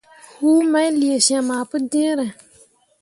[0.37, 2.25] Huu main lee syem ah pǝjẽe.